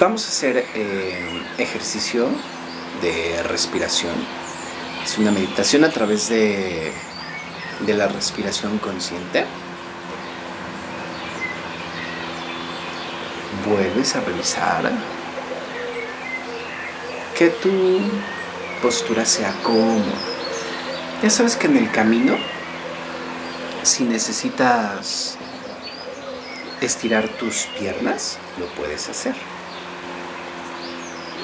Vamos 0.00 0.26
a 0.26 0.28
hacer 0.28 0.66
eh, 0.74 1.42
ejercicio 1.56 2.26
de 3.00 3.40
respiración. 3.44 4.12
Es 5.04 5.18
una 5.18 5.30
meditación 5.30 5.84
a 5.84 5.90
través 5.90 6.28
de, 6.28 6.92
de 7.86 7.94
la 7.94 8.08
respiración 8.08 8.78
consciente. 8.78 9.44
Vuelves 13.68 14.16
a 14.16 14.20
revisar 14.22 14.90
que 17.38 17.50
tu 17.50 18.00
postura 18.82 19.24
sea 19.24 19.52
cómoda. 19.62 20.02
Ya 21.22 21.30
sabes 21.30 21.54
que 21.54 21.68
en 21.68 21.76
el 21.76 21.90
camino, 21.92 22.36
si 23.84 24.02
necesitas 24.02 25.38
estirar 26.80 27.28
tus 27.28 27.66
piernas, 27.78 28.38
lo 28.58 28.66
puedes 28.74 29.08
hacer. 29.08 29.53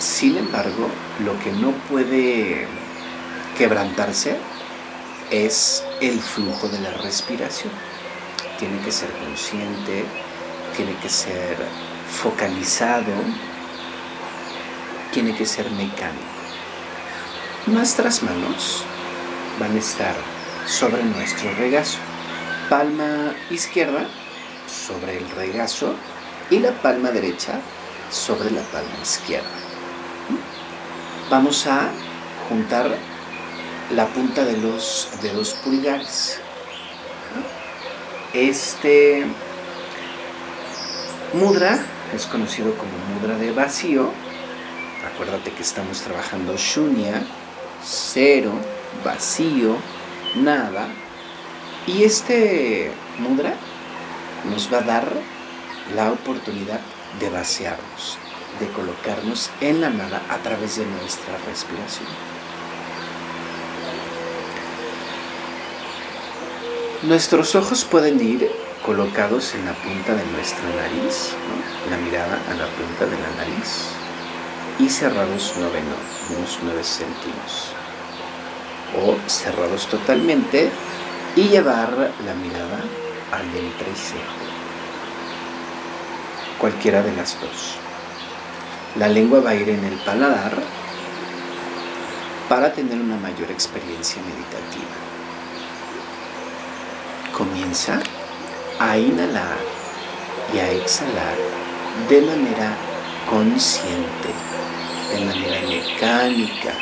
Sin 0.00 0.38
embargo, 0.38 0.88
lo 1.26 1.38
que 1.40 1.52
no 1.52 1.72
puede 1.90 2.66
quebrantarse 3.58 4.38
es 5.30 5.84
el 6.00 6.18
flujo 6.18 6.68
de 6.68 6.80
la 6.80 6.90
respiración. 6.92 7.70
Tiene 8.58 8.80
que 8.80 8.92
ser 8.92 9.10
consciente, 9.10 10.06
tiene 10.74 10.94
que 11.02 11.10
ser 11.10 11.54
focalizado, 12.22 13.12
tiene 15.12 15.36
que 15.36 15.44
ser 15.44 15.70
mecánico. 15.72 16.24
Nuestras 17.66 18.22
manos 18.22 18.82
van 19.58 19.76
a 19.76 19.80
estar 19.80 20.14
sobre 20.66 21.04
nuestro 21.04 21.52
regazo. 21.56 21.98
Palma 22.70 23.34
izquierda 23.50 24.08
sobre 24.66 25.18
el 25.18 25.28
regazo 25.32 25.94
y 26.48 26.58
la 26.58 26.72
palma 26.80 27.10
derecha 27.10 27.60
sobre 28.10 28.50
la 28.50 28.62
palma 28.62 28.96
izquierda. 29.02 29.69
Vamos 31.30 31.64
a 31.68 31.88
juntar 32.48 32.90
la 33.94 34.06
punta 34.06 34.44
de 34.44 34.56
los 34.56 35.08
dedos 35.22 35.54
pulgares. 35.64 36.40
Este 38.34 39.24
mudra 41.32 41.78
es 42.12 42.26
conocido 42.26 42.74
como 42.74 42.90
mudra 43.14 43.38
de 43.38 43.52
vacío. 43.52 44.10
Acuérdate 45.14 45.52
que 45.52 45.62
estamos 45.62 46.00
trabajando 46.00 46.56
shunya, 46.56 47.22
cero, 47.80 48.50
vacío, 49.04 49.76
nada. 50.34 50.88
Y 51.86 52.02
este 52.02 52.90
mudra 53.20 53.54
nos 54.50 54.72
va 54.72 54.78
a 54.78 54.82
dar 54.82 55.12
la 55.94 56.10
oportunidad 56.10 56.80
de 57.20 57.30
vaciarnos, 57.30 58.18
de 58.58 58.68
colocarnos 58.68 59.50
en 59.60 59.80
la 59.80 59.90
nada 59.90 60.22
a 60.28 60.38
través 60.38 60.76
de 60.76 60.86
nuestra 60.86 61.36
respiración. 61.46 62.08
Nuestros 67.02 67.54
ojos 67.54 67.84
pueden 67.84 68.20
ir 68.20 68.50
colocados 68.84 69.54
en 69.54 69.64
la 69.64 69.72
punta 69.72 70.14
de 70.14 70.24
nuestra 70.32 70.68
nariz, 70.68 71.30
la 71.88 71.96
mirada 71.96 72.38
a 72.50 72.54
la 72.54 72.66
punta 72.66 73.06
de 73.06 73.16
la 73.16 73.30
nariz 73.36 73.86
y 74.78 74.88
cerrados 74.88 75.54
unos 75.56 76.58
9 76.62 76.84
centímetros 76.84 77.72
o 78.98 79.16
cerrados 79.28 79.86
totalmente 79.86 80.70
y 81.36 81.42
llevar 81.44 81.90
la 82.26 82.34
mirada 82.34 82.80
al 83.32 83.56
entrecejo. 83.56 84.20
Cualquiera 86.58 87.02
de 87.02 87.14
las 87.14 87.40
dos. 87.40 87.89
La 88.96 89.08
lengua 89.08 89.40
va 89.40 89.50
a 89.50 89.54
ir 89.54 89.68
en 89.68 89.84
el 89.84 89.96
paladar 89.98 90.52
para 92.48 92.72
tener 92.72 92.98
una 93.00 93.16
mayor 93.16 93.50
experiencia 93.50 94.20
meditativa. 94.22 94.96
Comienza 97.32 98.00
a 98.80 98.98
inhalar 98.98 99.58
y 100.52 100.58
a 100.58 100.72
exhalar 100.72 101.36
de 102.08 102.20
manera 102.22 102.76
consciente, 103.28 104.34
de 105.12 105.24
manera 105.24 105.60
mecánica. 105.68 106.74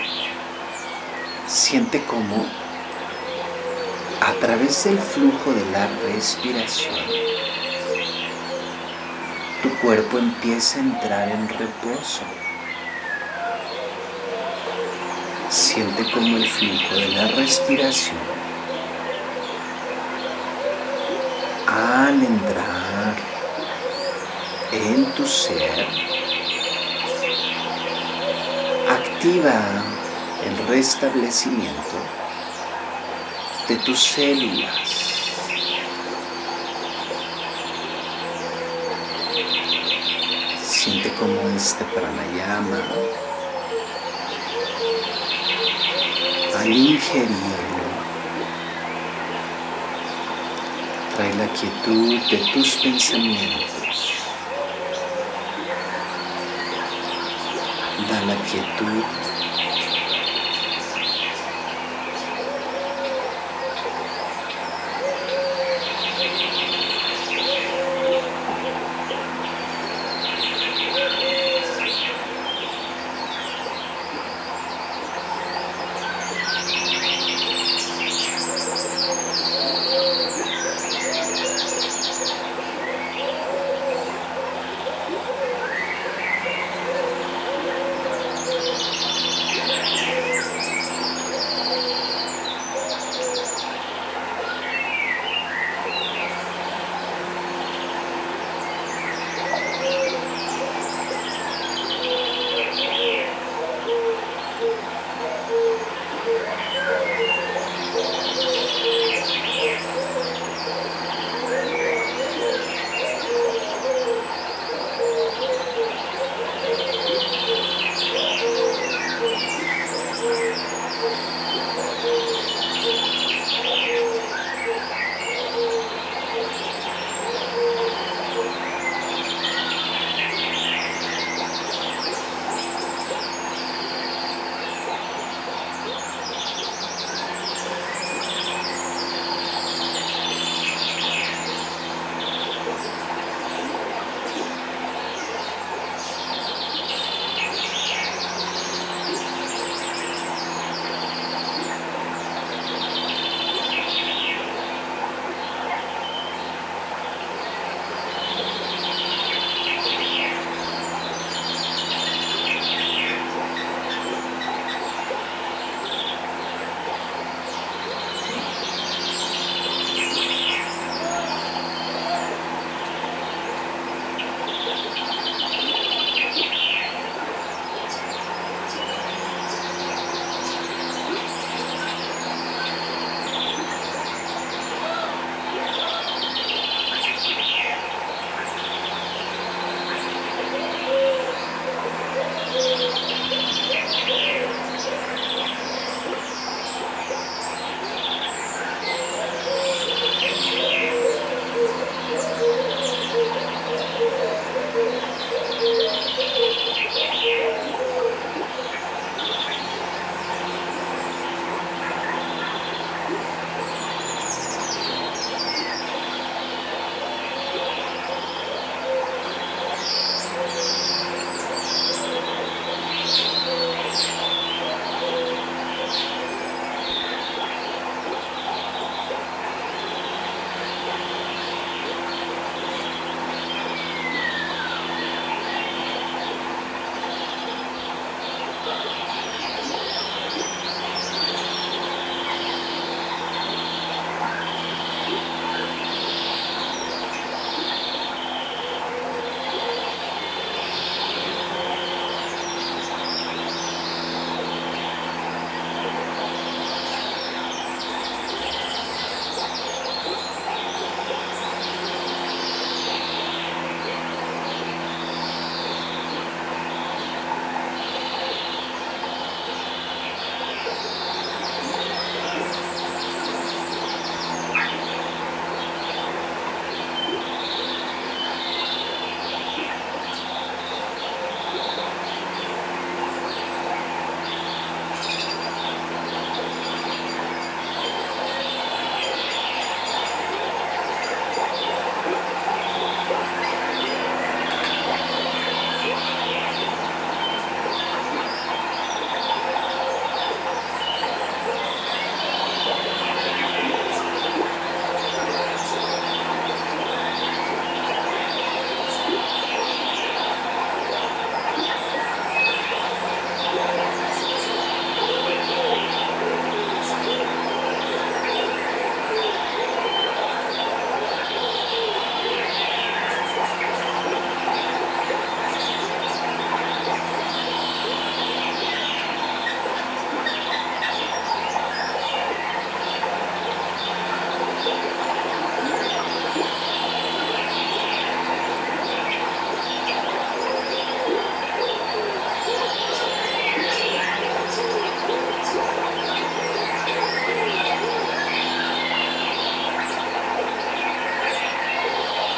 Siente 1.47 2.03
cómo 2.05 2.47
a 4.21 4.33
través 4.41 4.85
del 4.85 4.99
flujo 4.99 5.53
de 5.53 5.71
la 5.71 5.87
respiración, 6.07 6.97
tu 9.63 9.71
cuerpo 9.79 10.19
empieza 10.19 10.79
a 10.79 10.83
entrar 10.83 11.29
en 11.29 11.49
reposo. 11.49 12.23
Siente 15.51 16.11
como 16.13 16.37
el 16.37 16.47
flujo 16.47 16.95
de 16.95 17.09
la 17.09 17.29
respiración, 17.29 18.17
al 21.67 22.23
entrar 22.23 23.17
en 24.73 25.05
tu 25.15 25.27
ser, 25.27 25.87
activa 28.89 29.61
el 30.45 30.69
restablecimiento 30.69 31.97
de 33.69 33.77
tus 33.77 33.99
células. 33.99 35.18
Siente 40.81 41.13
como 41.15 41.41
este 41.57 41.85
pranayama, 41.87 42.79
al 46.57 46.71
ingerirlo, 46.71 47.35
trae 51.17 51.35
la 51.35 51.49
quietud 51.49 52.21
de 52.31 52.37
tus 52.53 52.77
pensamientos. 52.77 54.23
Da 58.09 58.21
la 58.27 58.37
quietud 58.45 59.03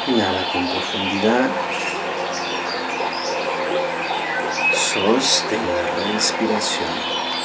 Inhala 0.07 0.51
con 0.51 0.67
profundidad. 0.67 1.49
Sostén 4.73 5.61
la 5.61 6.11
respiración 6.11 6.89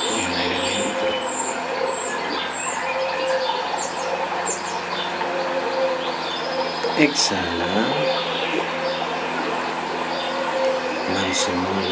con 0.08 0.34
aire 0.40 0.58
dentro. 0.70 1.10
Exhala. 6.96 7.72
Manso 11.12 11.50
muy 11.52 11.88